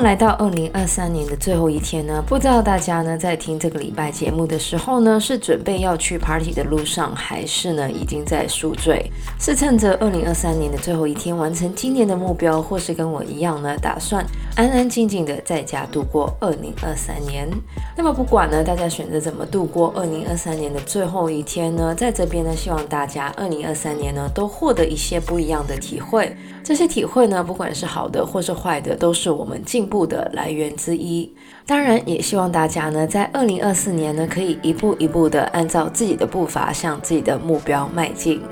[0.00, 9.10] 来到二零二三年的最后一天呢，不知道大家呢在听这个礼拜节目的时候呢，是准备要去 party 的路上，还是呢已经在宿醉？
[9.40, 14.24] 是趁着二零二三年的最后一天完成今年的目标，或是跟我一样呢，打算
[14.58, 17.48] 安安静静的在家度过二零二三年？
[17.96, 26.36] 那么不管呢大家选择怎么度过二零二三年的最后一天呢，在这边呢，希望大家二零二三年呢都获得一些不一样的体会。
[26.64, 31.32] 这些体会呢，不管是好的或是坏的，都是我们进步的来源之一。
[31.64, 38.42] 当然，也希望大家呢，在二零二四年呢，可以一步一步的按照自己的步伐，向自己的目标迈进。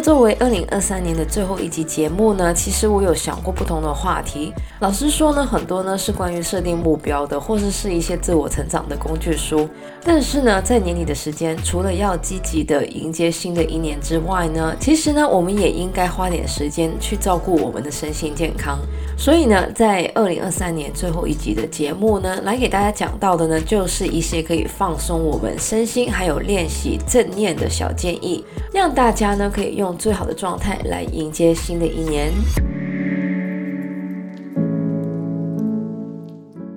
[0.00, 4.52] 作为二零二三年的最后一集节目呢，其实我有想过不同的话题。
[4.80, 9.66] 老实说呢，很多呢是关于设定目标的，或者是一些自我成长的工具书。
[10.04, 18.78] 但是呢，在年底的时间，除了要积极的迎接新的一年之外呢，其实呢，我们也应该花点时间去照顾我们的身心健康。
[19.16, 29.78] 所以呢，在二零二三年最后一集的节目呢，来给大家讲到的呢，就是一些可以放松我们身心，还有练习正念的小建议，让大家呢可以。
[29.78, 32.30] 用用最好的状态来迎接新的一年。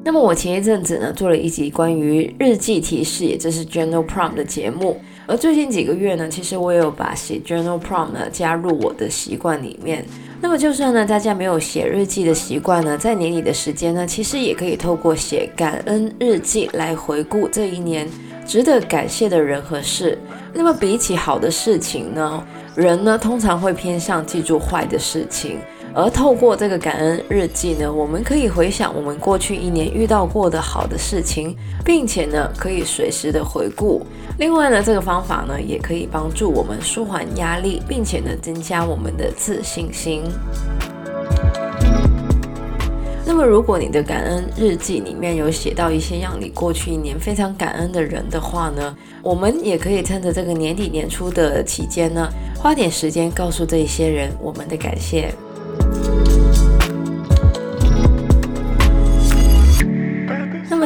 [0.04, 5.00] 那么我前一阵子呢做了一集关于日记提示，也就是 Journal Prompt 的节目。
[5.28, 10.06] 而最近几个月呢，其实我也有把写 Journal Prompt 呢加入我的习惯里面。
[10.42, 18.08] 那么就算呢大家没有写日记的习惯呢，在年底的时间呢，其实也可以透过写感恩日记来回顾这一年
[18.45, 20.17] 值得感谢的人和事。
[20.54, 22.44] 那么比起好的事情呢，
[22.75, 25.59] 人呢通常会偏向记住坏的事情，
[25.94, 34.05] 而透过这个感恩日记呢，我们可以回想我们过去一年遇到过的好的事情，并且呢可以随时的回顾。
[34.37, 40.23] 另外呢，这个方法呢也可以帮助我们舒缓压力，并且呢增加我们的自信心。
[43.41, 55.33] 那，如果你的感恩日记里面有写到一些让你过去一年非常感恩的人的话呢，我们也可以趁着这个年底年初的期间呢，花点时间告诉这一些人我们的感谢。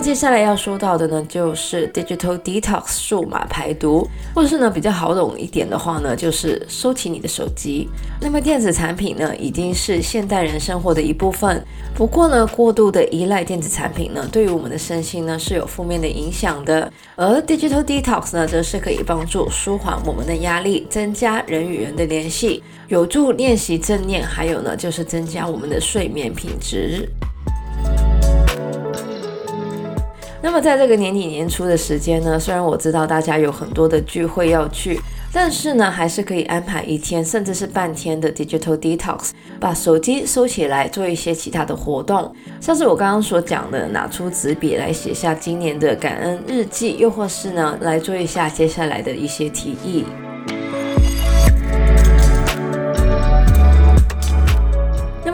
[0.06, 7.90] 接下来要说到的呢，就是 digital detox 数码排毒，或是呢比较好懂一点的话呢，就是收起你的手机。
[8.22, 11.60] 那么电子产品呢，已经是现代人生活的一部分。
[11.96, 16.94] 不过呢，过度的依赖电子产品呢，对于我们的身心呢是有负面的影响的。
[17.16, 27.10] 而 digital detox 呢，则是可以帮助舒缓我们的压力，增加人与人的联系，有助练习正念，还有呢就是增加我们的睡眠品质。
[30.46, 35.02] 那么在这个年底年初的时间呢，虽然我知道大家有很多的聚会要去，
[35.34, 50.06] 但是呢，还是可以安排一天甚至是半天的 digital detox，把手机收起来，做一些其他的活动，像是我刚刚所讲的，拿出纸笔来写下今年的感恩日记，又或是呢，来做一下接下来的一些提议。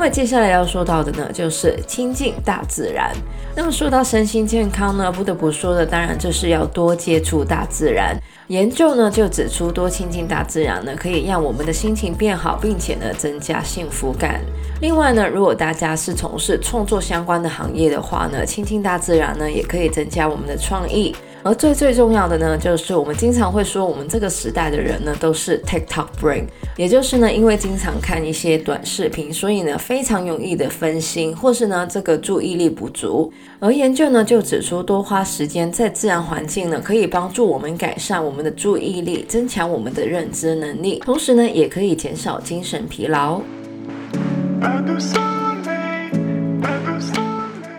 [0.01, 3.13] 么接下来要说到的呢，就是亲近大自然。
[3.55, 8.17] 那么说到身心健康呢，不得不说的当然就是要多接触大自然。
[8.47, 14.41] 研究呢就指出，多亲近大自然呢，可以让我们的心情变好，并且呢增加幸福感。
[14.81, 21.15] 另外呢，如果大家是从事创作相关的行业的话呢，亲近大自然呢，也可以增加我们的创意。
[21.43, 26.45] 而最最重要的呢，就是我们经常会说，我们这个时代的人呢，都是 TikTok brain，
[26.77, 33.33] 也就是呢，因为经常看一些短视频，所以呢，非常容易的分心，或是呢，这个注意力不足。
[33.59, 43.41] 而研究呢，就指出，多花时间在自然环境呢，可以帮助我们改善我们的注意力，增强我们的认知能力，同时呢，也可以减少精神疲劳。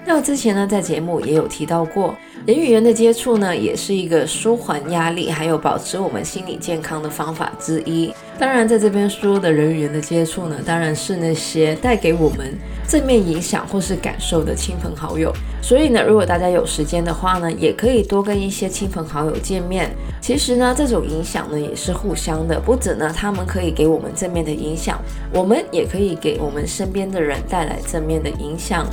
[0.04, 2.14] 那之前呢，在节目也有提到过。
[2.44, 8.12] 人与人的接触呢，也是一个舒缓压力，还有保持我们心理健康的方法之一。
[8.36, 12.52] 当然，在这边说的人与人的接触呢，当然是那些带给我们
[12.88, 15.32] 正面影响或是感受的亲朋好友。
[15.62, 19.94] 所以呢，如果大家有时间的话呢，也可以多跟一些亲朋好友见面。
[20.20, 25.00] 其实呢，这种影响呢也是互相的，不止呢他们可以给我们正面的影响，
[25.32, 28.84] 我们也可以给我们身边的人带来正面的影响。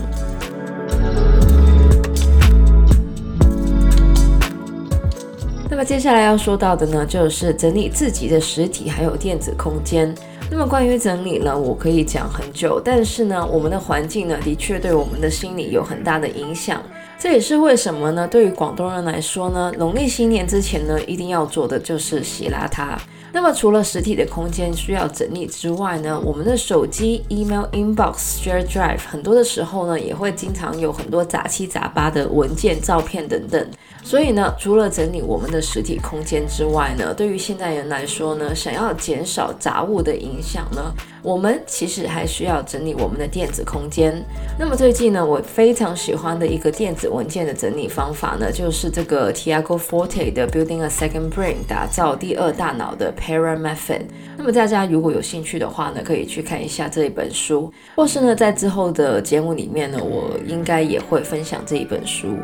[5.71, 10.13] 那么接下来要说到的呢，就是整理自己的实体还有电子空间。
[10.49, 16.81] 那么关于整理呢，我可以讲很久，但是呢，我们的环境呢，的确对我们的心理有很大的影响。
[17.19, 18.27] 这也是为什么呢？
[18.27, 22.97] 对于广东人来说呢，农历新年之前呢，一定要做的就是洗邋遢。
[23.31, 33.63] 那么除了实体的空间需要整理之外呢，我们的手机、email inbox、share drive 很多的时候呢，也会经常有很多杂七杂八的文件、照片等等。
[34.03, 44.23] 所以呢，除了整理我们的实体空间之外呢，对于现代人来说呢，想要减少杂物的影响呢，我们其实还需要整理我们的电子空间。
[44.57, 54.01] 那么最近呢，我非常喜欢的一个电子文件的整理方法呢，就是这个 Tiago Forte 的 Building a Second Brain，打造第二大脑的 Para Method。
[54.37, 62.37] 那么大家如果有兴趣的话呢，可以去看一下这一本书，或是呢，在之后的节目里面呢，我应该也会分享这一本书。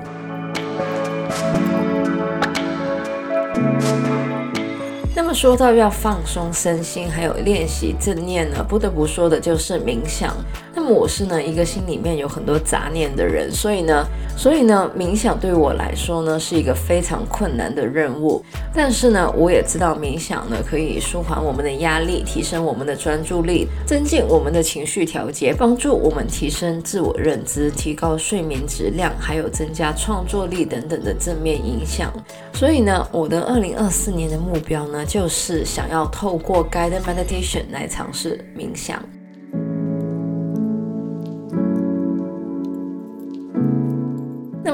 [5.16, 10.36] 那么说到要放松身心，还有练习正念呢，不得不说的就是冥想。
[10.76, 14.06] 那么我是呢一个心里面有很多杂念的人，所以呢，
[14.38, 18.44] 所以呢，冥想对我来说呢是一个非常困难的任务。
[18.74, 32.12] 但是呢，我也知道冥想呢可以舒缓我们的压力，提升我们的专注力，增进我们的情绪调节，帮助我们提升自我认知，提高睡眠质量，还有增加创作力等等的正面影响。
[32.54, 39.02] 所以呢，我的二零二四年的目标呢，就是想要透过 guided meditation 来尝试冥想。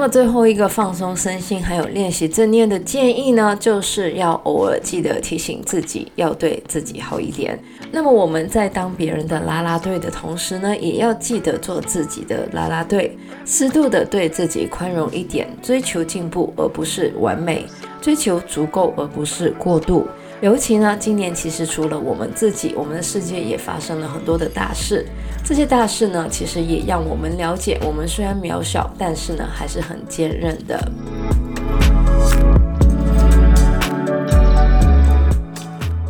[0.02, 7.56] 么最后一个放松身心还有练习正念的建议呢，就是要偶尔记得提醒自己，要对自己好一点。
[7.92, 13.16] 那么我们在当别人的啦啦队的同时呢，也要记得做自己的啦啦队，
[13.46, 17.64] 适度的对自己宽容一点，追求进步而不是完美，
[18.00, 20.08] 追求足够而不是过度。
[20.42, 25.06] 尤其呢，今年其实除了我们自己，我们的世界也发生了很多的大事。
[25.44, 30.92] 这些大事呢，其实也让我们了解，我们虽然渺小，但是呢，还是很坚韧的。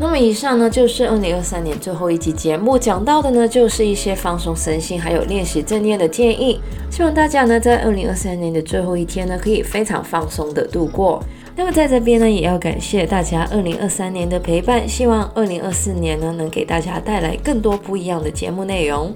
[0.00, 6.58] 那么以上呢，就是二零二三年最后一集节目讲到的呢，就是一些放松身心还有练习正念的建议。
[6.90, 11.23] 希望大家呢，在二零二三年的最后一天呢，可以非常放松的度过。
[11.54, 19.12] 那么在这边呢，也要感谢大家二零二三年的陪伴，希望二零二四年呢，能给大家带来更多不一样的节目内容。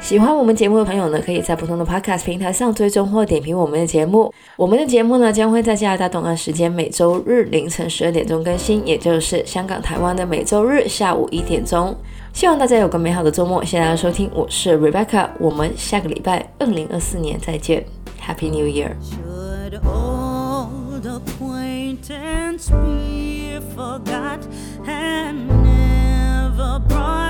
[0.00, 4.30] 喜欢我们节目的朋友呢，可以在不同的 Podcast 平台上追踪或点评我们的节目。
[4.56, 11.96] 我们的节目呢，将会在加拿大东岸时间每周日凌晨十二点钟更新，也就是香港、台湾的每周日下午一点钟。
[12.34, 18.03] 希望大家有个美好的周末，谢谢大家收听，我是 Rebecca，我们下个礼拜二零二四年再见。
[18.24, 18.96] Happy New Year.
[19.10, 24.42] Should old acquaintance be forgot
[24.86, 27.23] and never brought